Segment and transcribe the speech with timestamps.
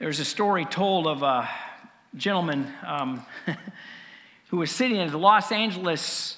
[0.00, 1.48] There's a story told of a
[2.14, 3.26] gentleman um,
[4.46, 6.36] who was sitting at the Los Angeles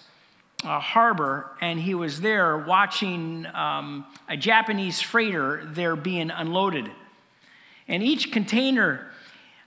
[0.64, 6.90] uh, harbor, and he was there watching um, a Japanese freighter there being unloaded.
[7.86, 9.10] And each container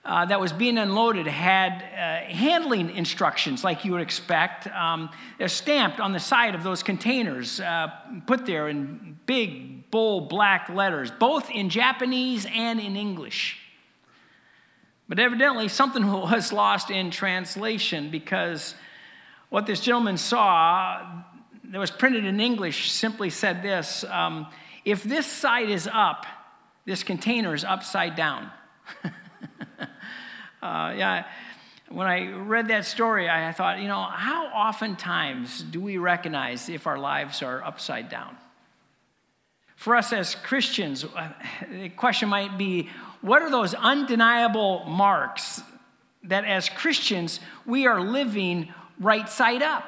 [0.04, 4.66] uh, that was being unloaded had uh, handling instructions, like you would expect.
[4.66, 5.08] Um,
[5.46, 7.92] stamped on the side of those containers, uh,
[8.26, 13.60] put there in big, bold black letters, both in Japanese and in English.
[15.08, 18.74] But evidently, something was lost in translation because
[19.48, 21.22] what this gentleman saw
[21.64, 24.46] that was printed in English simply said this um,
[24.84, 26.26] If this side is up,
[26.84, 28.50] this container is upside down.
[29.04, 29.10] uh,
[30.62, 31.24] yeah,
[31.88, 36.86] when I read that story, I thought, you know, how oftentimes do we recognize if
[36.86, 38.36] our lives are upside down?
[39.76, 41.28] For us as Christians, uh,
[41.70, 42.88] the question might be
[43.24, 45.62] what are those undeniable marks
[46.24, 48.68] that as Christians we are living
[49.00, 49.82] right side up?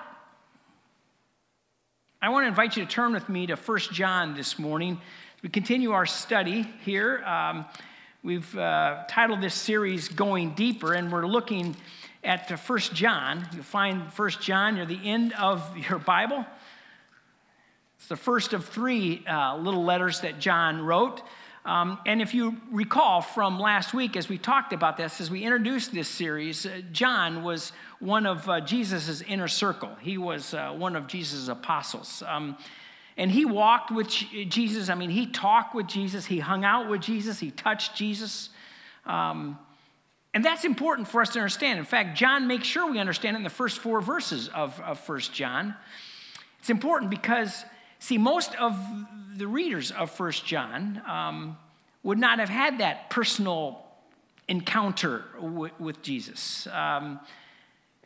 [2.22, 4.98] I want to invite you to turn with me to 1 John this morning.
[5.42, 7.22] We continue our study here.
[7.26, 7.66] Um,
[8.22, 11.76] we've uh, titled this series Going Deeper, and we're looking
[12.24, 13.46] at 1 John.
[13.52, 16.46] You'll find 1 John near the end of your Bible.
[17.98, 21.20] It's the first of three uh, little letters that John wrote.
[21.66, 25.42] Um, and if you recall from last week, as we talked about this, as we
[25.42, 29.90] introduced this series, uh, John was one of uh, Jesus' inner circle.
[30.00, 32.22] He was uh, one of Jesus' apostles.
[32.24, 32.56] Um,
[33.16, 34.88] and he walked with Jesus.
[34.88, 38.50] I mean, he talked with Jesus, he hung out with Jesus, he touched Jesus.
[39.04, 39.58] Um,
[40.34, 41.80] and that's important for us to understand.
[41.80, 45.00] In fact, John makes sure we understand it in the first four verses of, of
[45.08, 45.74] 1 John.
[46.60, 47.64] It's important because,
[47.98, 48.78] see, most of
[49.36, 51.56] the readers of First John um,
[52.02, 53.84] would not have had that personal
[54.48, 56.66] encounter w- with Jesus.
[56.68, 57.20] Um,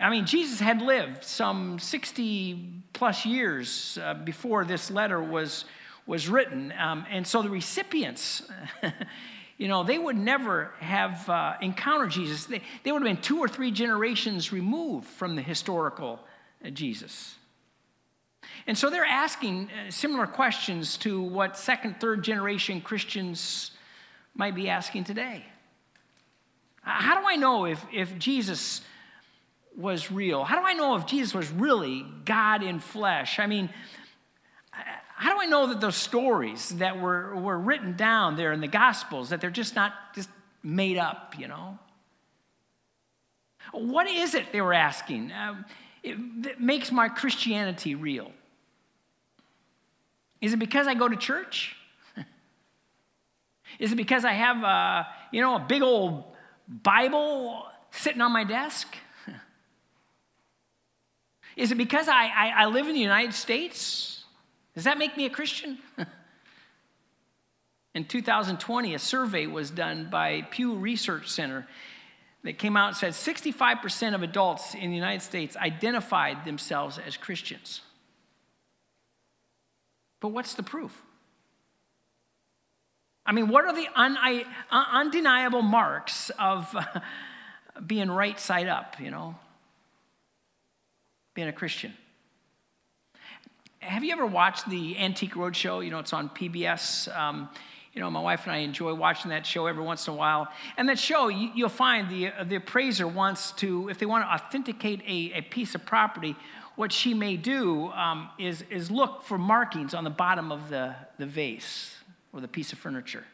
[0.01, 5.67] I mean, Jesus had lived some 60 plus years uh, before this letter was,
[6.07, 6.73] was written.
[6.79, 8.43] Um, and so the recipients,
[9.59, 12.47] you know, they would never have uh, encountered Jesus.
[12.47, 16.21] They, they would have been two or three generations removed from the historical
[16.65, 17.35] uh, Jesus.
[18.67, 23.73] And so they're asking uh, similar questions to what second, third generation Christians
[24.35, 25.45] might be asking today.
[26.83, 28.81] How do I know if, if Jesus
[29.77, 30.45] was real?
[30.45, 33.39] How do I know if Jesus was really God in flesh?
[33.39, 33.71] I mean,
[34.73, 38.69] how do I know that those stories that were, were written down there in the
[38.69, 40.31] Gospels, that they're just not just
[40.63, 41.79] made up, you know?
[43.73, 45.63] What is it they were asking uh,
[46.03, 48.33] it, that makes my Christianity real?
[50.41, 51.77] Is it because I go to church?
[53.79, 56.25] Is it because I have a, you know, a big old
[56.67, 58.97] Bible sitting on my desk?
[61.57, 64.25] Is it because I, I, I live in the United States?
[64.75, 65.79] Does that make me a Christian?
[67.95, 71.67] in 2020, a survey was done by Pew Research Center
[72.43, 77.17] that came out and said 65% of adults in the United States identified themselves as
[77.17, 77.83] Christians.
[80.21, 81.03] But what's the proof?
[83.27, 87.01] I mean, what are the un- undeniable marks of uh,
[87.87, 89.37] being right side up, you know?
[91.35, 91.95] Being a Christian.
[93.81, 95.85] Have you ever watched the Antique Roadshow?
[95.85, 97.15] You know, it's on PBS.
[97.17, 97.49] Um,
[97.93, 100.49] you know, my wife and I enjoy watching that show every once in a while.
[100.77, 104.33] And that show, you, will find the, the appraiser wants to, if they want to
[104.33, 106.37] authenticate a, a piece of property,
[106.77, 110.95] what she may do um, is, is look for markings on the bottom of the,
[111.19, 111.97] the vase
[112.33, 113.25] or the piece of furniture.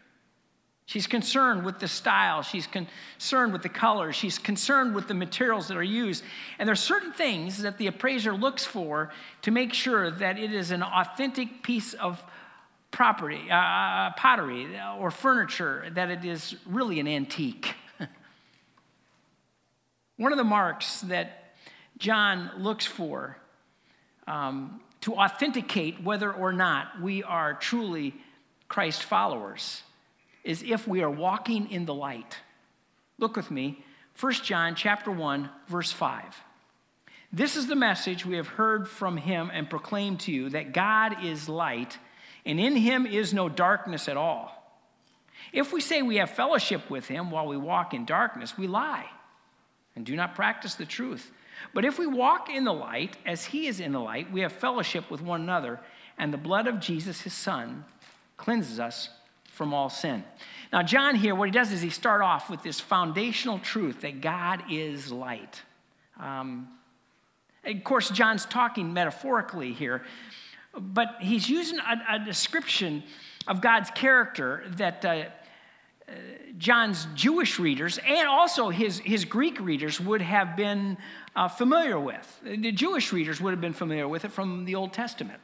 [0.87, 2.43] She's concerned with the style.
[2.43, 4.15] She's concerned with the colors.
[4.15, 6.23] She's concerned with the materials that are used.
[6.59, 9.11] And there are certain things that the appraiser looks for
[9.43, 12.25] to make sure that it is an authentic piece of
[12.91, 17.75] property, uh, uh pottery, or furniture, that it is really an antique.
[20.17, 21.55] One of the marks that
[21.99, 23.37] John looks for
[24.27, 28.15] um, to authenticate whether or not we are truly
[28.69, 29.83] Christ followers
[30.45, 32.39] is if we are walking in the light.
[33.19, 33.85] Look with me,
[34.19, 36.43] 1 John chapter 1 verse 5.
[37.33, 41.25] This is the message we have heard from him and proclaimed to you that God
[41.25, 41.99] is light
[42.47, 44.53] and in him is no darkness at all.
[45.53, 49.07] If we say we have fellowship with him while we walk in darkness, we lie
[49.95, 51.31] and do not practice the truth.
[51.75, 54.53] But if we walk in the light, as he is in the light, we have
[54.53, 55.81] fellowship with one another,
[56.19, 57.85] and the blood of Jesus, his son,
[58.37, 59.09] cleanses us
[59.51, 60.23] from all sin.
[60.73, 64.21] Now, John here, what he does is he start off with this foundational truth that
[64.21, 65.63] God is light.
[66.21, 66.69] Um,
[67.65, 70.03] of course, John's talking metaphorically here,
[70.79, 73.03] but he's using a, a description
[73.47, 76.13] of God's character that uh, uh,
[76.59, 80.97] John's Jewish readers and also his, his Greek readers would have been
[81.35, 82.41] uh, familiar with.
[82.45, 85.41] The Jewish readers would have been familiar with it from the Old Testament.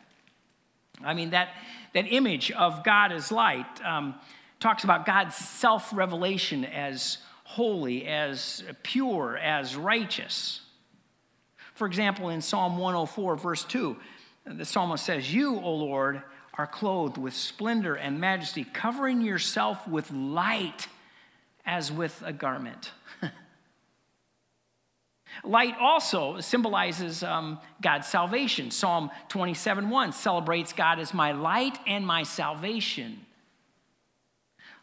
[1.05, 1.51] I mean, that,
[1.95, 4.15] that image of God as light um,
[4.61, 10.61] talks about God's self revelation as holy, as pure, as righteous.
[11.75, 13.97] For example, in Psalm 104, verse 2,
[14.45, 16.23] the psalmist says, You, O Lord,
[16.55, 20.89] are clothed with splendor and majesty, covering yourself with light
[21.65, 22.91] as with a garment.
[25.45, 28.71] light also symbolizes um, God's salvation.
[28.71, 33.25] Psalm 27 1 celebrates God as my light and my salvation.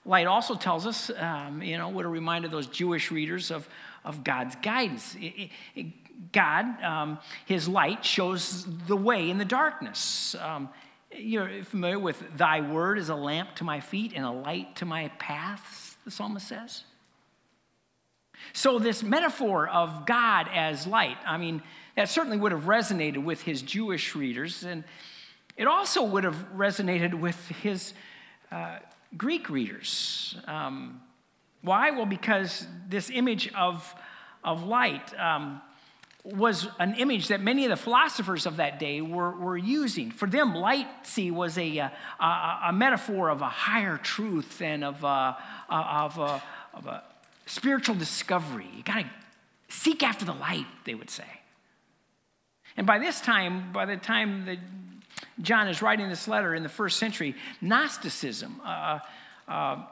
[0.05, 3.67] Light also tells us, um, you know, what a reminder those Jewish readers of,
[4.03, 5.15] of God's guidance.
[5.19, 5.87] It, it,
[6.31, 10.35] God, um, his light, shows the way in the darkness.
[10.39, 10.69] Um,
[11.15, 14.85] you're familiar with thy word is a lamp to my feet and a light to
[14.85, 16.83] my paths, the psalmist says.
[18.53, 21.61] So, this metaphor of God as light, I mean,
[21.95, 24.83] that certainly would have resonated with his Jewish readers, and
[25.57, 27.93] it also would have resonated with his
[28.51, 28.77] uh,
[29.17, 30.37] Greek readers.
[30.47, 31.01] Um,
[31.61, 31.91] why?
[31.91, 33.93] Well, because this image of,
[34.43, 35.61] of light um,
[36.23, 40.11] was an image that many of the philosophers of that day were, were using.
[40.11, 41.89] For them, light, see, was a, uh,
[42.19, 45.37] a, a metaphor of a higher truth and of a,
[45.69, 46.43] of a,
[46.73, 47.03] of a
[47.45, 48.67] spiritual discovery.
[48.75, 49.09] You got to
[49.69, 51.27] seek after the light, they would say.
[52.75, 54.59] And by this time, by the time that
[55.41, 58.99] John is writing this letter in the first century, Gnosticism, uh,
[59.47, 59.83] uh,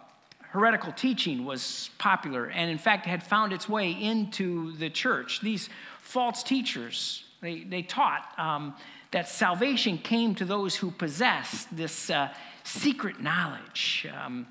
[0.52, 5.42] heretical teaching was popular and, in fact, had found its way into the church.
[5.42, 5.70] These
[6.08, 8.74] false teachers, they, they taught um,
[9.12, 12.30] that salvation came to those who possessed this uh,
[12.64, 14.08] secret knowledge.
[14.18, 14.48] Um,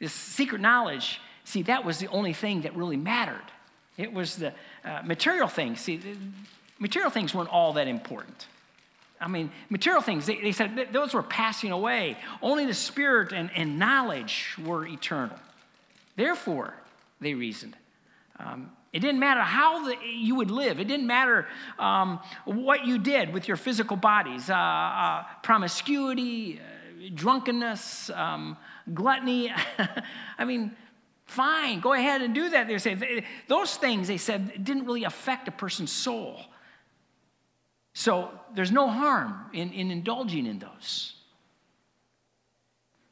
[0.00, 3.44] this secret knowledge, see, that was the only thing that really mattered.
[3.96, 4.52] It was the
[4.84, 5.80] uh, material things.
[5.80, 6.00] See,
[6.80, 8.48] material things weren't all that important.
[9.20, 12.16] I mean, material things, they, they said those were passing away.
[12.42, 15.38] Only the spirit and, and knowledge were eternal.
[16.16, 16.74] Therefore,
[17.20, 17.76] they reasoned.
[18.40, 20.78] Um, it didn't matter how the, you would live.
[20.78, 21.48] It didn't matter
[21.80, 28.56] um, what you did with your physical bodies uh, uh, promiscuity, uh, drunkenness, um,
[28.94, 29.52] gluttony.
[30.38, 30.76] I mean,
[31.26, 32.68] fine, go ahead and do that.
[32.68, 36.40] They say those things, they said, didn't really affect a person's soul.
[37.94, 41.14] So there's no harm in, in indulging in those.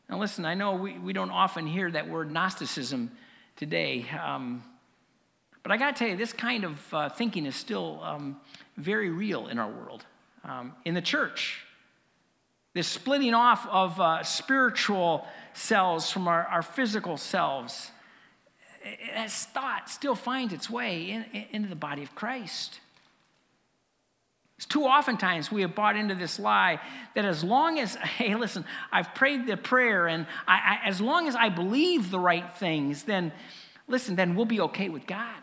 [0.08, 3.11] Now, listen, I know we, we don't often hear that word Gnosticism
[3.56, 4.06] today.
[4.11, 4.62] Um,
[5.62, 8.41] but I got to tell you, this kind of uh, thinking is still um,
[8.76, 10.05] very real in our world.
[10.44, 11.64] Um, in the church,
[12.75, 17.91] this splitting off of uh, spiritual selves from our, our physical selves,
[19.14, 22.81] that thought still finds its way in, in, into the body of Christ.
[24.69, 26.81] Too oftentimes we have bought into this lie
[27.15, 31.29] that as long as, hey, listen, I've prayed the prayer and I, I, as long
[31.29, 33.32] as I believe the right things, then,
[33.88, 35.37] listen, then we'll be okay with God.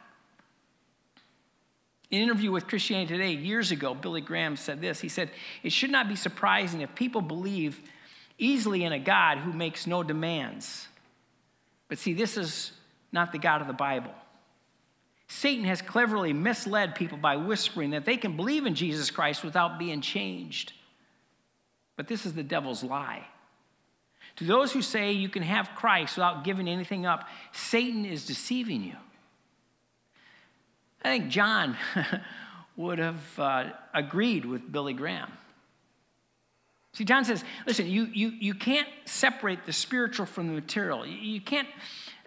[2.12, 5.00] In an interview with Christianity Today years ago, Billy Graham said this.
[5.00, 5.30] He said,
[5.62, 7.80] It should not be surprising if people believe
[8.38, 10.88] easily in a God who makes no demands.
[11.88, 12.72] But see, this is
[13.12, 14.13] not the God of the Bible.
[15.28, 19.78] Satan has cleverly misled people by whispering that they can believe in Jesus Christ without
[19.78, 20.74] being changed.
[21.96, 23.28] But this is the devil's lie.
[24.38, 28.84] To those who say you can have Christ without giving anything up, Satan is deceiving
[28.84, 28.96] you.
[31.01, 31.77] I think John
[32.75, 35.32] would have uh, agreed with Billy Graham.
[36.94, 41.06] See, John says, listen, you, you, you can't separate the spiritual from the material.
[41.06, 41.68] You, you can't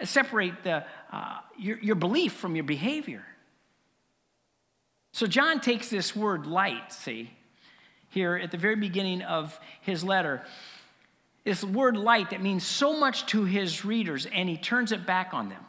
[0.05, 3.25] separate the, uh, your, your belief from your behavior.
[5.12, 7.31] So John takes this word light, see,
[8.09, 10.43] here at the very beginning of his letter,
[11.45, 15.35] this word light that means so much to his readers, and he turns it back
[15.35, 15.64] on them.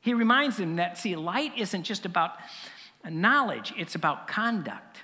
[0.00, 2.32] He reminds them that, see, light isn't just about
[3.08, 4.98] knowledge, it's about conduct.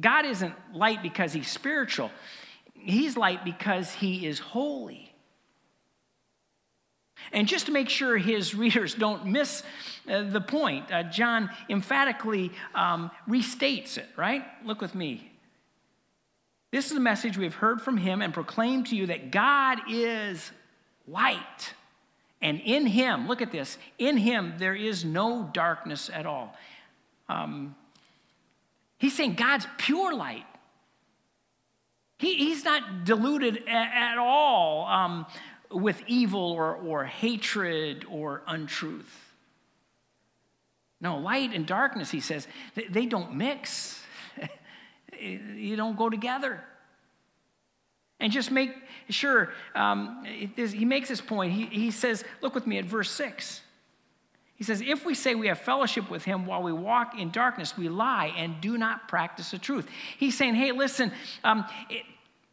[0.00, 2.10] God isn't light because he's spiritual,
[2.74, 5.12] he's light because he is holy.
[7.32, 9.62] And just to make sure his readers don't miss
[10.08, 14.44] uh, the point, uh, John emphatically um, restates it, right?
[14.64, 15.32] Look with me.
[16.70, 19.78] This is a message we have heard from him and proclaimed to you that God
[19.88, 20.50] is
[21.06, 21.72] light.
[22.40, 26.56] And in him, look at this, in him there is no darkness at all.
[27.28, 27.74] Um,
[28.98, 30.46] he's saying God's pure light.
[32.18, 35.26] He, he's not diluted at, at all um,
[35.70, 39.28] with evil or, or hatred or untruth.
[41.00, 44.02] No, light and darkness, he says, they, they don't mix.
[45.20, 46.64] you don't go together.
[48.20, 48.70] And just make
[49.08, 51.52] sure, um, he makes this point.
[51.52, 53.62] He, he says, look with me at verse 6.
[54.58, 57.78] He says, If we say we have fellowship with him while we walk in darkness,
[57.78, 59.86] we lie and do not practice the truth.
[60.18, 61.12] He's saying, Hey, listen,
[61.44, 62.02] um, it,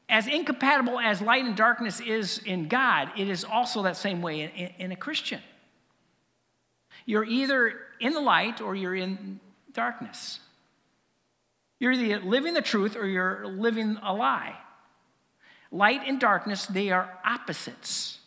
[0.08, 4.42] as incompatible as light and darkness is in God, it is also that same way
[4.42, 5.42] in, in, in a Christian.
[7.08, 9.40] You're either in the light or you're in
[9.74, 10.40] darkness.
[11.80, 14.56] You're either living the truth or you're living a lie.
[15.76, 18.20] Light and darkness, they are opposites.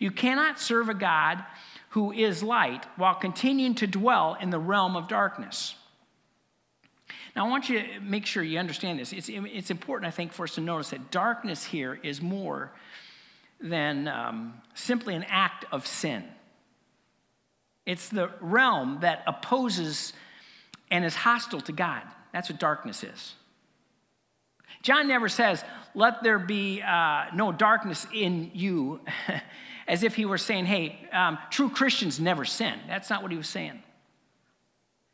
[0.00, 1.44] You cannot serve a God
[1.90, 5.76] who is light while continuing to dwell in the realm of darkness.
[7.36, 9.12] Now, I want you to make sure you understand this.
[9.12, 12.72] It's, it's important, I think, for us to notice that darkness here is more
[13.60, 16.24] than um, simply an act of sin.
[17.86, 20.12] It's the realm that opposes
[20.90, 22.02] and is hostile to God.
[22.32, 23.34] That's what darkness is.
[24.84, 25.64] John never says,
[25.94, 29.00] Let there be uh, no darkness in you,
[29.88, 32.78] as if he were saying, Hey, um, true Christians never sin.
[32.86, 33.82] That's not what he was saying.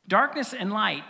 [0.09, 1.05] Darkness and light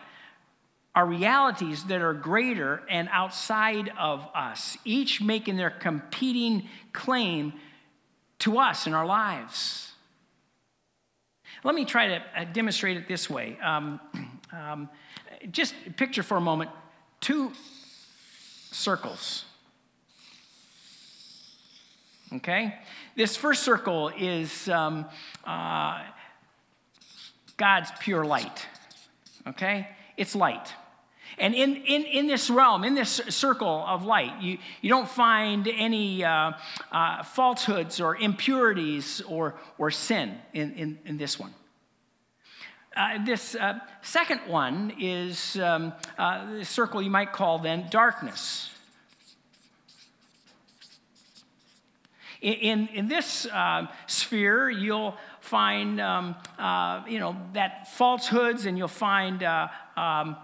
[0.94, 7.54] are realities that are greater and outside of us, each making their competing claim
[8.40, 9.92] to us in our lives.
[11.64, 13.58] Let me try to uh, demonstrate it this way.
[13.62, 14.00] Um,
[14.52, 14.90] um,
[15.50, 16.70] just picture for a moment
[17.20, 17.52] two
[18.70, 19.44] circles.
[22.34, 22.74] Okay?
[23.16, 25.06] This first circle is um,
[25.44, 26.02] uh,
[27.56, 28.66] God's pure light.
[29.46, 29.88] Okay?
[30.16, 30.72] It's light.
[31.38, 35.66] And in, in, in this realm, in this circle of light, you, you don't find
[35.68, 36.52] any uh,
[36.92, 41.54] uh, falsehoods or impurities or, or sin in, in, in this one.
[42.96, 48.70] Uh, this uh, second one is um, uh, the circle you might call then darkness.
[52.40, 58.88] In, in, this uh, sphere, you'll find, um, uh, you know, that falsehoods and you'll
[58.88, 60.36] find uh, um,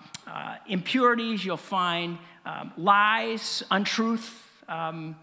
[0.67, 4.47] impurities, you'll find um, lies, untruth.
[4.69, 5.17] Um,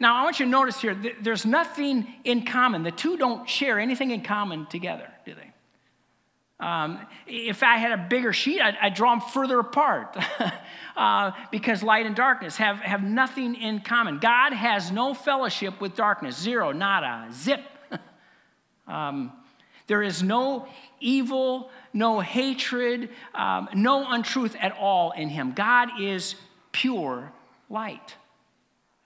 [0.00, 2.82] now, I want you to notice here, th- there's nothing in common.
[2.82, 5.49] The two don't share anything in common together, do they?
[6.60, 10.14] Um, if I had a bigger sheet, I'd, I'd draw them further apart
[10.96, 14.18] uh, because light and darkness have, have nothing in common.
[14.18, 17.62] God has no fellowship with darkness, zero, nada, zip.
[18.86, 19.32] um,
[19.86, 20.68] there is no
[21.00, 25.52] evil, no hatred, um, no untruth at all in him.
[25.52, 26.34] God is
[26.72, 27.32] pure
[27.70, 28.16] light.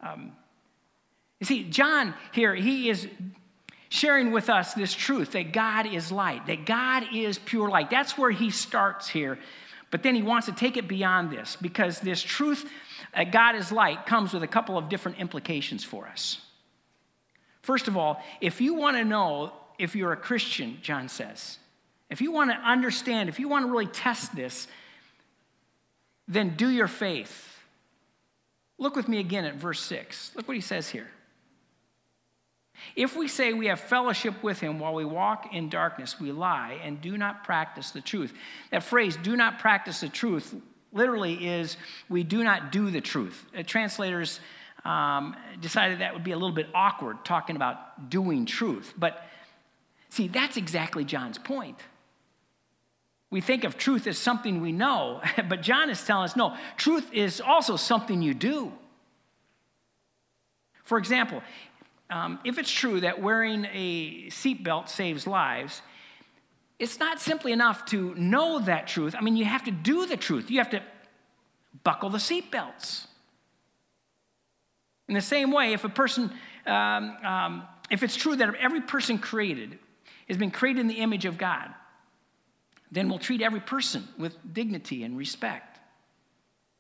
[0.01, 0.33] Um,
[1.39, 3.07] you see, John here, he is
[3.95, 7.91] sharing with us this truth that God is light, that God is pure light.
[7.91, 9.39] That's where he starts here.
[9.93, 12.69] But then he wants to take it beyond this because this truth
[13.15, 16.41] that God is light comes with a couple of different implications for us.
[17.63, 21.59] First of all, if you want to know if you're a Christian, John says,
[22.11, 24.67] if you want to understand, if you want to really test this,
[26.27, 27.61] then do your faith.
[28.77, 30.33] Look with me again at verse 6.
[30.35, 31.09] Look what he says here.
[32.97, 36.79] If we say we have fellowship with him while we walk in darkness, we lie
[36.83, 38.33] and do not practice the truth.
[38.71, 40.55] That phrase, do not practice the truth,
[40.93, 41.77] literally is
[42.09, 43.45] we do not do the truth.
[43.57, 44.41] Uh, translators
[44.85, 48.95] um, decided that would be a little bit awkward talking about doing truth.
[48.97, 49.23] But
[50.09, 51.79] see, that's exactly John's point.
[53.31, 57.13] We think of truth as something we know, but John is telling us no, truth
[57.13, 58.73] is also something you do.
[60.85, 61.43] For example,
[62.15, 65.83] um, if it's true that wearing a seatbelt saves lives,
[66.79, 69.17] it's not simply enough to know that truth.
[69.19, 70.49] I mean, you have to do the truth.
[70.49, 70.83] You have to
[71.83, 73.07] buckle the seatbelts.
[75.09, 76.31] In the same way, if a person,
[76.67, 79.77] um, um, if it's true that every person created
[80.29, 81.75] has been created in the image of God,
[82.93, 85.81] then we'll treat every person with dignity and respect,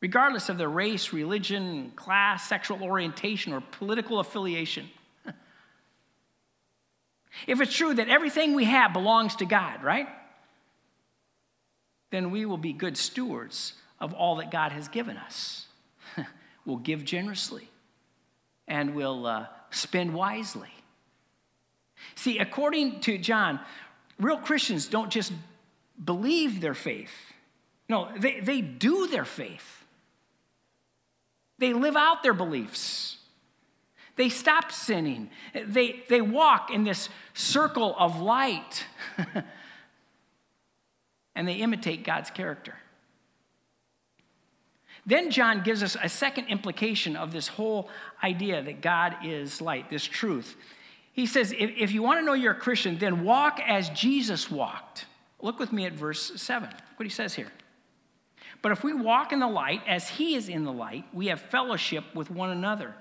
[0.00, 4.88] regardless of their race, religion, class, sexual orientation, or political affiliation.
[7.46, 10.08] If it's true that everything we have belongs to God, right?
[12.10, 15.66] Then we will be good stewards of all that God has given us.
[16.64, 17.68] we'll give generously
[18.66, 20.70] and we'll uh, spend wisely.
[22.14, 23.60] See, according to John,
[24.18, 25.32] real Christians don't just
[26.02, 27.12] believe their faith,
[27.88, 29.84] no, they, they do their faith.
[31.58, 33.18] They live out their beliefs.
[34.16, 35.30] They stop sinning.
[35.52, 38.86] They, they walk in this circle of light.
[41.34, 42.74] and they imitate God's character.
[45.06, 47.90] Then John gives us a second implication of this whole
[48.22, 50.56] idea that God is light, this truth.
[51.12, 54.50] He says, if, if you want to know you're a Christian, then walk as Jesus
[54.50, 55.06] walked.
[55.40, 56.68] Look with me at verse 7.
[56.70, 57.52] Look what he says here.
[58.62, 61.40] But if we walk in the light as he is in the light, we have
[61.40, 62.94] fellowship with one another.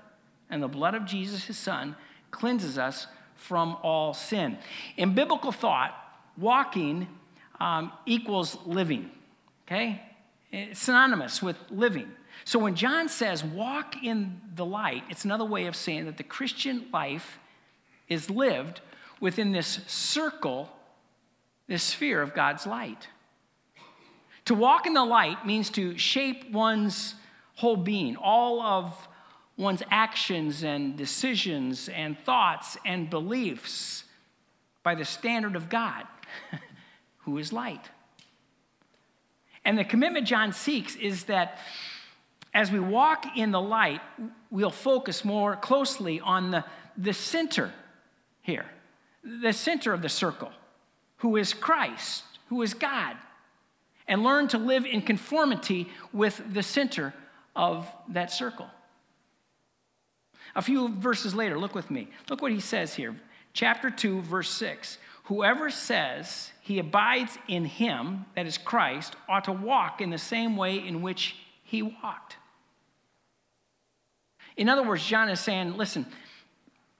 [0.50, 1.96] And the blood of Jesus, his son,
[2.30, 4.58] cleanses us from all sin.
[4.96, 5.94] In biblical thought,
[6.36, 7.08] walking
[7.60, 9.10] um, equals living,
[9.66, 10.02] okay?
[10.50, 12.10] It's synonymous with living.
[12.44, 16.24] So when John says walk in the light, it's another way of saying that the
[16.24, 17.38] Christian life
[18.08, 18.80] is lived
[19.20, 20.70] within this circle,
[21.66, 23.08] this sphere of God's light.
[24.46, 27.14] To walk in the light means to shape one's
[27.56, 29.08] whole being, all of
[29.56, 34.04] one's actions and decisions and thoughts and beliefs
[34.82, 36.06] by the standard of God,
[37.18, 37.90] who is light.
[39.64, 41.58] And the commitment John seeks is that
[42.52, 44.00] as we walk in the light,
[44.50, 46.64] we'll focus more closely on the,
[46.96, 47.72] the center
[48.42, 48.66] here,
[49.24, 50.52] the center of the circle,
[51.18, 53.16] who is Christ, who is God,
[54.06, 57.14] and learn to live in conformity with the center
[57.56, 58.68] of that circle.
[60.56, 62.08] A few verses later, look with me.
[62.28, 63.16] Look what he says here.
[63.52, 64.98] Chapter 2, verse 6.
[65.24, 70.56] Whoever says he abides in him, that is Christ, ought to walk in the same
[70.56, 72.36] way in which he walked.
[74.56, 76.06] In other words, John is saying, listen,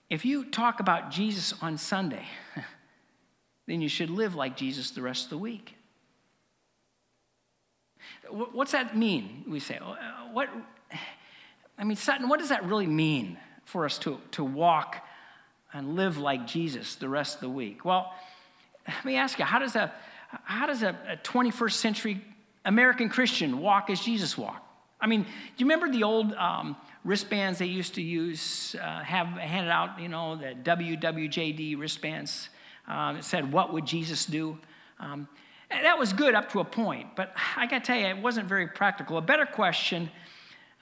[0.09, 2.25] if you talk about Jesus on Sunday,
[3.67, 5.75] then you should live like Jesus the rest of the week.
[8.29, 9.45] What's that mean?
[9.47, 9.95] We say, uh,
[10.31, 10.49] what?
[11.77, 15.05] I mean, Sutton, what does that really mean for us to, to walk
[15.73, 17.83] and live like Jesus the rest of the week?
[17.83, 18.13] Well,
[18.87, 19.91] let me ask you, how does a,
[20.43, 22.21] how does a, a 21st century
[22.63, 24.61] American Christian walk as Jesus walked?
[25.01, 29.27] I mean, do you remember the old um, wristbands they used to use, uh, have
[29.27, 32.49] handed out, you know, the WWJD wristbands
[32.87, 34.57] um, that said, What would Jesus do?
[34.99, 35.27] Um,
[35.69, 38.47] that was good up to a point, but I got to tell you, it wasn't
[38.47, 39.17] very practical.
[39.17, 40.09] A better question,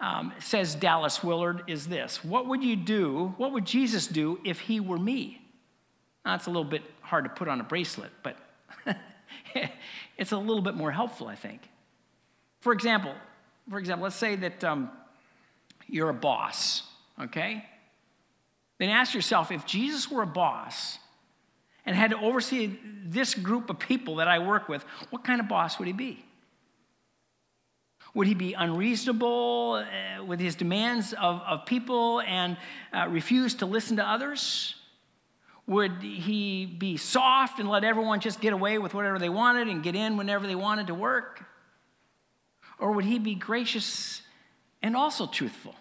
[0.04, 3.34] um, says Dallas Willard, is this What would you do?
[3.38, 5.42] What would Jesus do if he were me?
[6.26, 8.38] That's a little bit hard to put on a bracelet, but
[10.18, 11.62] it's a little bit more helpful, I think.
[12.60, 13.14] For example,
[13.70, 14.92] for example, let's say that um,
[15.88, 16.84] you're a boss,
[17.22, 17.66] okay?
[18.80, 20.98] Then ask yourself if Jesus were a boss
[21.86, 25.48] and had to oversee this group of people that I work with, what kind of
[25.48, 26.26] boss would he be?
[28.14, 32.58] Would he be unreasonable uh, with his demands of, of people and
[32.94, 34.76] uh, refuse to listen to others?
[35.66, 39.82] Would he be soft and let everyone just get away with whatever they wanted and
[39.82, 41.44] get in whenever they wanted to work?
[42.78, 44.22] Or would he be gracious
[44.82, 45.74] and also truthful?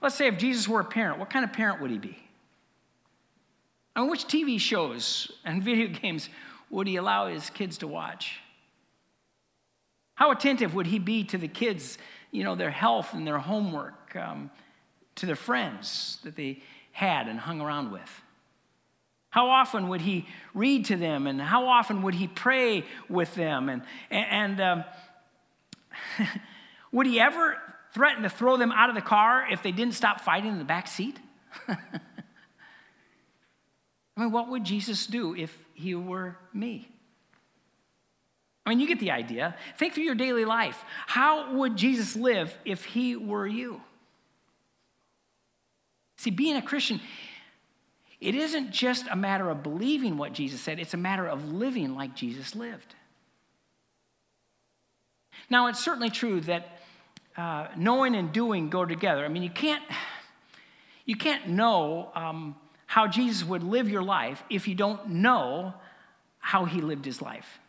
[0.00, 2.16] Let's say if Jesus were a parent, what kind of parent would he be?
[3.94, 6.30] And which TV shows and video games
[6.70, 8.40] would he allow his kids to watch?
[10.16, 11.98] How attentive would he be to the kids,
[12.30, 14.50] you know, their health and their homework, um,
[15.16, 18.22] to their friends that they had and hung around with?
[19.30, 23.68] How often would he read to them, and how often would he pray with them?
[23.68, 24.84] And, and um,
[26.92, 27.58] would he ever
[27.92, 30.64] threaten to throw them out of the car if they didn't stop fighting in the
[30.64, 31.20] back seat?
[31.68, 31.76] I
[34.16, 36.88] mean, what would Jesus do if he were me?
[38.66, 39.54] I mean, you get the idea.
[39.78, 40.84] Think through your daily life.
[41.06, 43.80] How would Jesus live if he were you?
[46.16, 47.00] See, being a Christian,
[48.20, 51.94] it isn't just a matter of believing what Jesus said, it's a matter of living
[51.94, 52.96] like Jesus lived.
[55.48, 56.80] Now, it's certainly true that
[57.36, 59.24] uh, knowing and doing go together.
[59.24, 59.82] I mean, you can't,
[61.04, 65.74] you can't know um, how Jesus would live your life if you don't know
[66.38, 67.60] how he lived his life.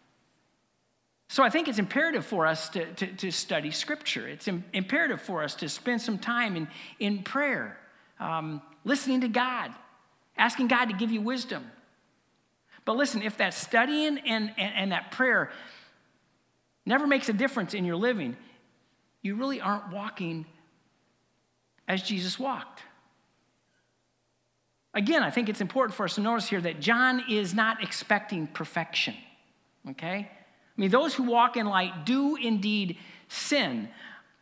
[1.29, 4.27] So I think it's imperative for us to, to, to study Scripture.
[4.27, 6.67] It's Im- imperative for us to spend some time in,
[6.99, 7.77] in prayer,
[8.19, 9.71] um, listening to God,
[10.37, 11.69] asking God to give you wisdom.
[12.85, 15.51] But listen, if that studying and, and, and that prayer
[16.85, 18.37] never makes a difference in your living,
[19.21, 20.45] you really aren't walking
[21.89, 22.83] as Jesus walked.
[24.93, 28.47] Again, I think it's important for us to notice here that John is not expecting
[28.47, 29.15] perfection,
[29.89, 30.31] okay?
[30.77, 33.89] I mean, those who walk in light do indeed sin,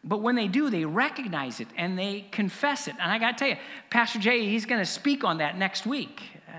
[0.03, 2.95] but when they do, they recognize it and they confess it.
[2.99, 3.57] And I got to tell you,
[3.89, 6.51] Pastor Jay, he's going to speak on that next week, uh,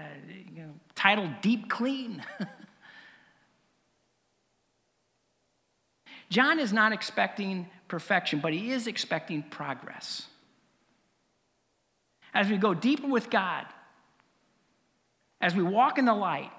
[0.52, 2.24] you know, titled Deep Clean.
[6.30, 10.26] John is not expecting perfection, but he is expecting progress.
[12.34, 13.66] As we go deeper with God,
[15.40, 16.50] as we walk in the light,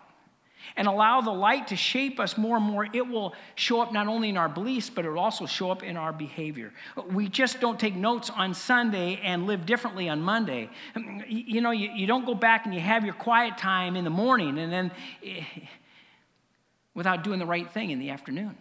[0.76, 4.08] and allow the light to shape us more and more, it will show up not
[4.08, 6.74] only in our beliefs, but it will also show up in our behavior.
[7.12, 10.70] We just don't take notes on Sunday and live differently on Monday.
[11.28, 14.10] You know, you, you don't go back and you have your quiet time in the
[14.10, 14.92] morning and then
[15.26, 15.44] eh,
[16.94, 18.58] without doing the right thing in the afternoon.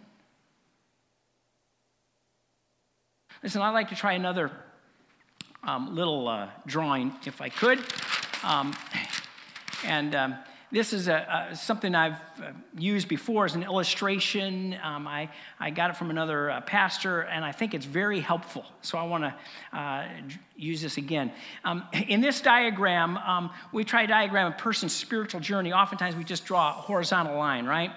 [3.43, 4.51] Listen, I'd like to try another
[5.63, 7.79] um, little uh, drawing if I could.
[8.43, 8.73] Um,
[9.83, 10.35] and um,
[10.71, 14.77] this is a, a, something I've uh, used before as an illustration.
[14.83, 18.65] Um, I, I got it from another uh, pastor, and I think it's very helpful.
[18.81, 20.07] So I want to uh,
[20.57, 21.31] use this again.
[21.63, 25.71] Um, in this diagram, um, we try to diagram a person's spiritual journey.
[25.71, 27.91] Oftentimes, we just draw a horizontal line, right?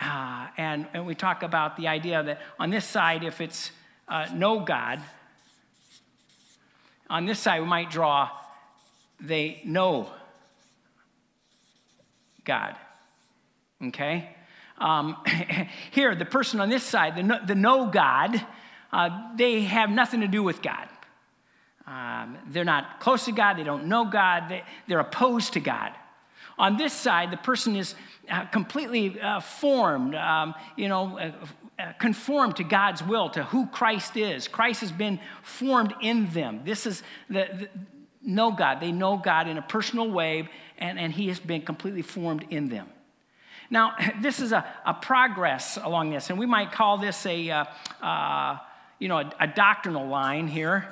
[0.00, 3.70] Uh, and, and we talk about the idea that on this side, if it's
[4.08, 5.00] uh, no God.
[7.10, 8.30] On this side, we might draw
[9.20, 10.10] they know
[12.46, 12.76] God.
[13.88, 14.30] Okay?
[14.78, 15.16] Um,
[15.90, 18.44] here, the person on this side, the know, the know God,
[18.92, 20.88] uh, they have nothing to do with God.
[21.86, 25.92] Um, they're not close to God, they don't know God, they, they're opposed to God.
[26.58, 27.94] On this side, the person is
[28.30, 31.32] uh, completely uh, formed, um, you know, uh,
[31.78, 34.48] uh, conform to God's will, to who Christ is.
[34.48, 36.62] Christ has been formed in them.
[36.64, 37.68] This is the,
[38.24, 38.80] the God.
[38.80, 40.48] They know God in a personal way,
[40.78, 42.88] and, and He has been completely formed in them.
[43.70, 47.64] Now, this is a, a progress along this, and we might call this a, uh,
[48.02, 48.58] uh,
[48.98, 50.88] you know, a, a doctrinal line here.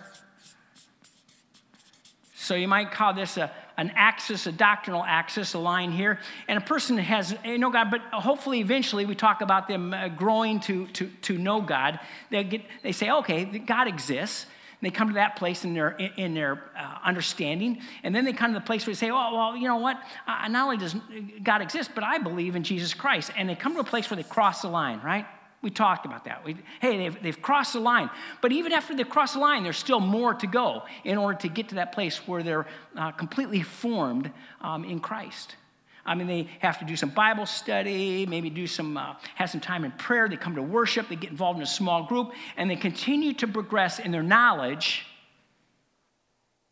[2.35, 6.21] So you might call this a, an axis, a doctrinal axis, a line here.
[6.47, 10.09] And a person has you know God, but hopefully eventually we talk about them uh,
[10.09, 11.99] growing to, to, to know God.
[12.31, 14.47] They, get, they say, okay, God exists.
[14.85, 17.81] They come to that place in their, in their uh, understanding.
[18.03, 19.99] And then they come to the place where they say, oh, well, you know what?
[20.27, 20.95] Uh, not only does
[21.43, 23.31] God exist, but I believe in Jesus Christ.
[23.35, 25.25] And they come to a place where they cross the line, right?
[25.63, 26.45] We talked about that.
[26.45, 28.11] We, hey, they've, they've crossed the line.
[28.43, 31.49] But even after they've crossed the line, there's still more to go in order to
[31.49, 35.57] get to that place where they're uh, completely formed um, in Christ.
[36.07, 39.61] I mean, they have to do some Bible study, maybe do some, uh, have some
[39.61, 40.29] time in prayer.
[40.29, 43.49] They come to worship, they get involved in a small group, and they continue to
[43.49, 45.07] progress in their knowledge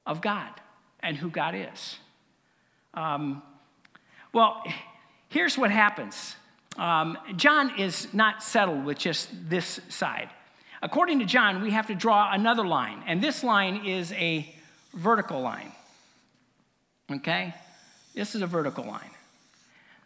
[0.05, 0.51] of God
[1.01, 1.97] and who God is.
[2.95, 3.43] Um,
[4.33, 4.63] well,
[5.29, 6.37] here's what happens
[6.79, 10.31] um, John is not settled with just this side.
[10.81, 14.53] According to John, we have to draw another line, and this line is a
[14.95, 15.73] vertical line.
[17.11, 17.55] Okay?
[18.15, 19.12] This is a vertical line.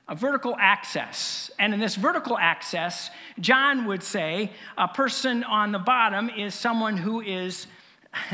[0.09, 1.51] A vertical axis.
[1.59, 6.97] And in this vertical axis, John would say a person on the bottom is someone
[6.97, 7.67] who is,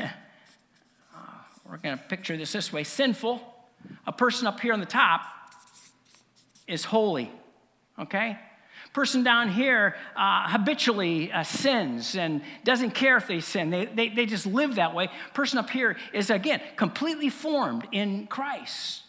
[1.68, 3.40] we're going to picture this this way sinful.
[4.06, 5.22] A person up here on the top
[6.66, 7.30] is holy
[7.98, 8.38] okay?
[8.92, 13.70] Person down here uh, habitually uh, sins and doesn't care if they sin.
[13.70, 15.08] They, they, they just live that way.
[15.32, 19.02] Person up here is, again, completely formed in Christ.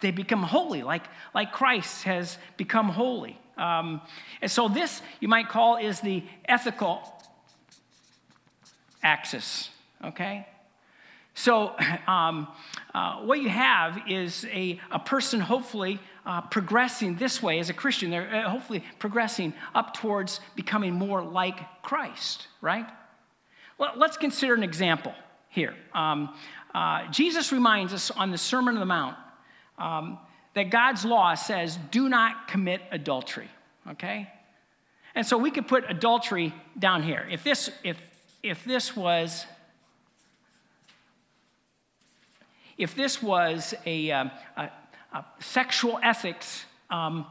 [0.00, 3.38] They become holy, like, like Christ has become holy.
[3.56, 4.00] Um,
[4.40, 7.02] and so, this you might call is the ethical
[9.02, 9.70] axis,
[10.04, 10.46] okay?
[11.34, 11.74] So,
[12.06, 12.48] um,
[12.94, 17.74] uh, what you have is a, a person, hopefully, uh, progressing this way as a
[17.74, 18.10] Christian.
[18.10, 22.86] They're uh, hopefully progressing up towards becoming more like Christ, right?
[23.78, 25.14] Well, let's consider an example
[25.48, 25.74] here.
[25.94, 26.34] Um,
[26.74, 29.16] uh, Jesus reminds us on the Sermon on the Mount
[29.80, 30.18] um,
[30.54, 33.48] that God's law says, do not commit adultery,
[33.90, 34.30] okay?
[35.14, 37.26] And so we could put adultery down here.
[37.30, 37.98] If this, if,
[38.42, 39.46] if this was
[42.80, 44.70] if this was a, um, a,
[45.12, 47.26] a sexual ethics um,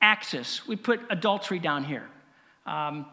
[0.00, 0.66] axis.
[0.66, 2.06] We put adultery down here.
[2.66, 3.06] Um,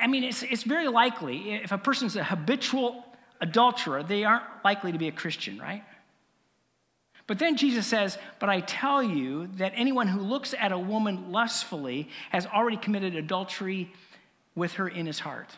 [0.00, 3.04] I mean, it's, it's very likely if a person's a habitual
[3.40, 5.82] adulterer, they aren't likely to be a Christian, right?
[7.26, 11.32] But then Jesus says, But I tell you that anyone who looks at a woman
[11.32, 13.92] lustfully has already committed adultery
[14.54, 15.48] with her in his heart.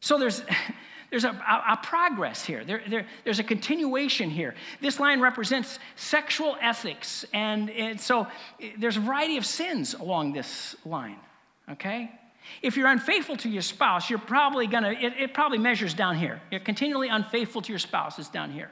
[0.00, 0.42] So there's,
[1.10, 2.64] there's a, a, a progress here.
[2.64, 4.54] There, there, there's a continuation here.
[4.80, 7.26] This line represents sexual ethics.
[7.34, 8.26] And, and so
[8.60, 11.18] eh, there's a variety of sins along this line,
[11.70, 12.10] okay?
[12.62, 16.40] If you're unfaithful to your spouse, you're probably gonna, it, it probably measures down here.
[16.50, 18.70] You're continually unfaithful to your spouse, it's down here.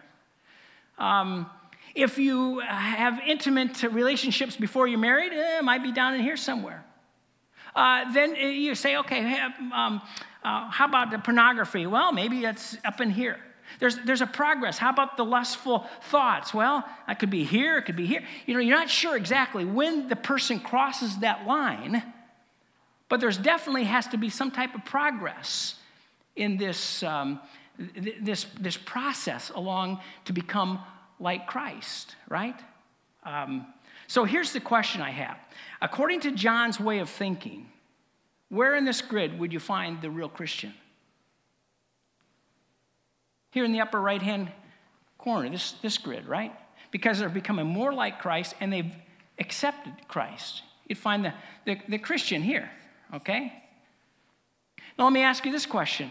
[1.00, 1.50] Um,
[1.94, 6.36] if you have intimate relationships before you're married, eh, it might be down in here
[6.36, 6.84] somewhere.
[7.74, 9.38] Uh, then you say, okay,
[9.72, 10.00] um,
[10.44, 11.86] uh, how about the pornography?
[11.86, 13.38] Well, maybe that's up in here.
[13.78, 14.78] There's, there's a progress.
[14.78, 16.52] How about the lustful thoughts?
[16.52, 18.22] Well, that could be here, it could be here.
[18.46, 22.02] You know, you're not sure exactly when the person crosses that line,
[23.08, 25.76] but there's definitely has to be some type of progress
[26.36, 27.40] in this, um,
[27.78, 30.80] this, this process along to become
[31.18, 32.58] like Christ, right?
[33.24, 33.66] Um,
[34.06, 35.38] so here's the question I have.
[35.80, 37.66] According to John's way of thinking,
[38.48, 40.74] where in this grid would you find the real Christian?
[43.52, 44.50] Here in the upper right hand
[45.18, 46.52] corner, this, this grid, right?
[46.90, 48.92] Because they're becoming more like Christ and they've
[49.38, 50.62] accepted Christ.
[50.88, 52.70] You'd find the, the, the Christian here,
[53.14, 53.52] okay?
[54.98, 56.10] Now, let me ask you this question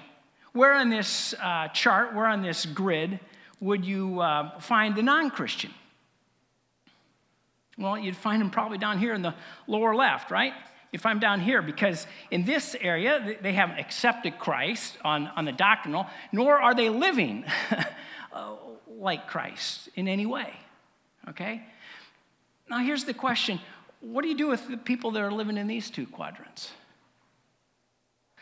[0.54, 3.20] Where on this uh, chart, where on this grid,
[3.60, 5.72] would you uh, find the non Christian?
[7.78, 9.34] Well, you'd find them probably down here in the
[9.68, 10.54] lower left, right?
[10.92, 15.52] If I'm down here, because in this area, they haven't accepted Christ on, on the
[15.52, 17.46] doctrinal, nor are they living
[18.34, 18.56] uh,
[18.88, 20.52] like Christ in any way.
[21.30, 21.64] Okay?
[22.70, 23.60] Now, here's the question
[24.02, 26.72] what do you do with the people that are living in these two quadrants?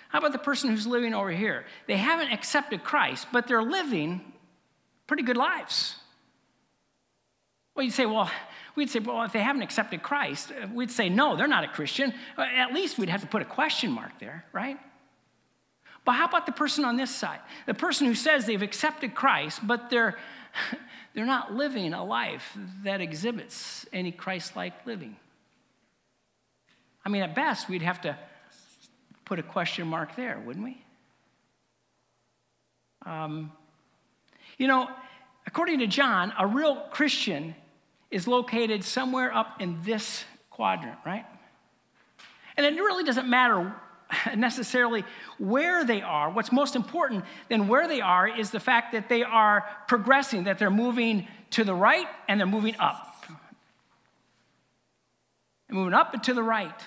[0.09, 1.65] How about the person who's living over here?
[1.87, 4.21] They haven't accepted Christ, but they're living
[5.05, 5.95] pretty good lives.
[7.75, 8.31] Well, you'd say, well,
[8.75, 11.67] we'd say, well, if they haven't accepted Christ, uh, we'd say, no, they're not a
[11.67, 12.13] Christian.
[12.37, 14.79] Uh, at least we'd have to put a question mark there, right?
[16.03, 17.39] But how about the person on this side?
[17.65, 20.17] The person who says they've accepted Christ, but they're,
[21.13, 25.17] they're not living a life that exhibits any Christ like living.
[27.05, 28.17] I mean, at best, we'd have to
[29.27, 30.81] put a question mark there, wouldn't we?
[33.05, 33.51] Um,
[34.57, 34.89] you know,
[35.45, 37.53] according to John, a real Christian
[38.09, 41.25] is located somewhere up in this quadrant, right?
[42.55, 43.75] And it really doesn't matter
[44.37, 45.03] necessarily
[45.37, 46.29] where they are.
[46.29, 50.57] What's most important than where they are is the fact that they are progressing, that
[50.57, 53.25] they're moving to the right and they're moving up.
[55.69, 56.81] Moving up and to the right.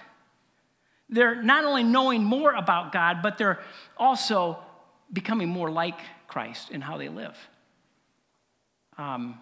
[1.11, 3.59] They're not only knowing more about God, but they're
[3.99, 4.59] also
[5.12, 7.37] becoming more like Christ in how they live.
[8.96, 9.38] Um,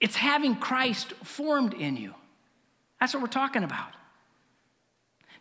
[0.00, 2.14] it's having Christ formed in you.
[2.98, 3.90] That's what we're talking about.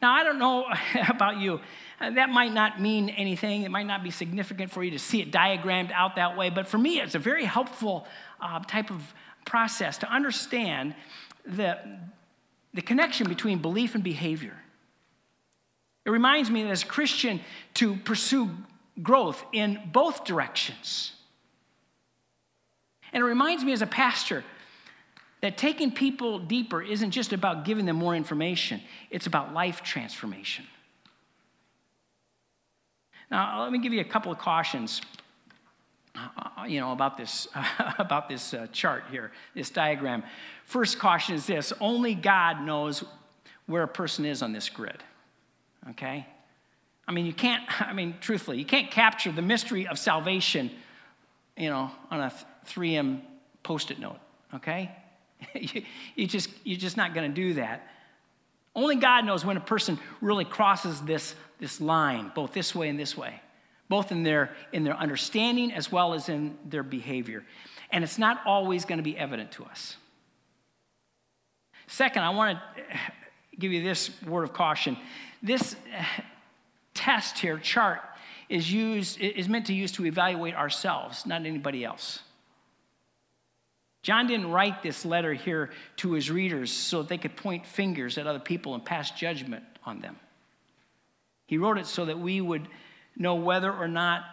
[0.02, 0.66] Now, I don't know
[1.10, 1.62] about you.
[2.02, 3.62] Uh, that might not mean anything.
[3.62, 6.50] It might not be significant for you to see it diagrammed out that way.
[6.50, 8.06] But for me, it's a very helpful
[8.42, 9.14] uh, type of
[9.46, 10.94] process to understand
[11.46, 11.78] the,
[12.74, 14.58] the connection between belief and behavior.
[16.06, 17.42] It reminds me as a Christian
[17.76, 18.52] to pursue
[19.02, 21.14] growth in both directions.
[23.12, 24.44] And it reminds me as a pastor
[25.42, 30.66] that taking people deeper isn't just about giving them more information, it's about life transformation.
[33.32, 35.02] Now, let me give you a couple of cautions.
[36.16, 40.24] Uh, you know about this uh, about this uh, chart here this diagram
[40.64, 43.04] first caution is this only god knows
[43.66, 45.04] where a person is on this grid
[45.90, 46.26] okay
[47.08, 50.70] i mean you can't i mean truthfully you can't capture the mystery of salvation
[51.58, 52.34] you know on a
[52.68, 53.22] 3M
[53.64, 54.20] post it note,
[54.54, 54.92] okay?
[55.54, 55.84] you,
[56.16, 57.88] you just, you're just not going to do that.
[58.76, 63.00] Only God knows when a person really crosses this, this line, both this way and
[63.00, 63.42] this way,
[63.88, 67.44] both in their, in their understanding as well as in their behavior.
[67.92, 69.96] And it's not always going to be evident to us.
[71.88, 72.86] Second, I want to
[73.60, 74.98] give you this word of caution.
[75.42, 75.76] This
[76.94, 78.02] test here, chart,
[78.50, 82.20] is used is meant to use to evaluate ourselves, not anybody else.
[84.04, 88.20] John didn't write this letter here to his readers so that they could point fingers
[88.20, 90.16] at other people and pass judgment on them.
[91.48, 92.68] He wrote it so that we would
[93.18, 94.24] know whether or not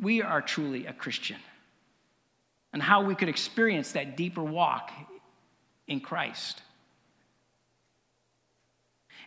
[0.00, 1.36] we are truly a Christian
[2.72, 4.90] and how we could experience that deeper walk
[5.86, 6.62] in Christ.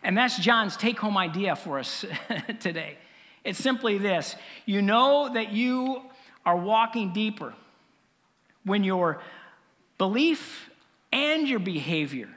[0.02, 2.04] And that's John's take home idea for us
[2.60, 2.98] today.
[3.44, 6.02] It's simply this you know that you
[6.44, 7.54] are walking deeper
[8.64, 9.20] when you're
[9.98, 10.68] Belief
[11.10, 12.28] and your behavior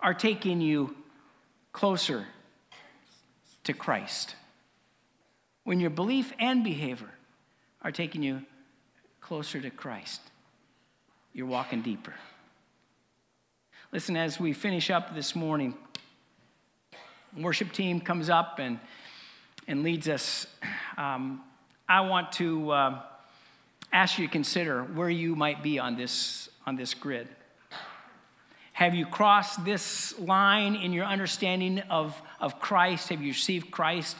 [0.00, 0.96] are taking you
[1.72, 2.26] closer
[3.64, 4.34] to Christ.
[5.64, 7.10] when your belief and behavior
[7.82, 8.40] are taking you
[9.20, 10.20] closer to Christ.
[11.32, 12.14] You're walking deeper.
[13.92, 15.74] Listen, as we finish up this morning,
[17.36, 18.78] worship team comes up and,
[19.66, 20.46] and leads us.
[20.96, 21.42] Um,
[21.88, 23.02] I want to uh,
[23.92, 27.28] ask you to consider where you might be on this, on this grid.
[28.72, 33.08] Have you crossed this line in your understanding of, of Christ?
[33.08, 34.16] Have you received Christ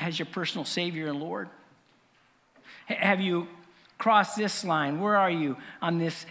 [0.00, 1.48] as your personal Savior and Lord?
[2.86, 3.48] Have you
[3.98, 5.00] crossed this line?
[5.00, 6.24] Where are you on this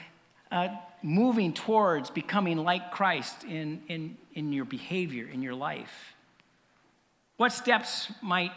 [0.52, 0.70] uh,
[1.02, 6.16] moving towards becoming like Christ in, in, in your behavior, in your life?
[7.38, 8.52] What steps might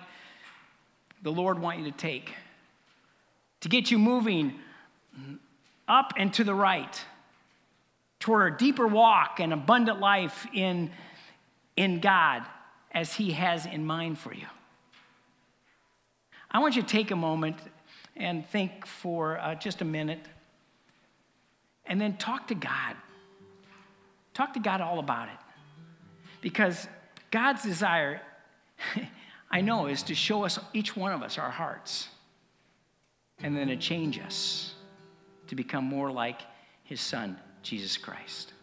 [1.23, 2.35] the Lord want you to take
[3.61, 4.55] to get you moving
[5.87, 7.05] up and to the right?
[8.23, 10.93] toward a deeper walk and abundant life in,
[11.77, 12.45] in God
[12.93, 14.47] as He has in mind for you.
[16.49, 17.57] I want you to take a moment
[18.15, 20.21] and think for uh, just a minute
[21.93, 22.97] and then talk to God.
[24.33, 25.35] Talk to God all about it.
[26.41, 26.89] Because
[27.31, 28.23] God's desire,
[29.51, 32.09] I know, is to show us, each one of us, our hearts,
[33.43, 34.73] and then to change us
[35.49, 36.41] to become more like
[36.83, 38.55] His Son, Jesus Christ.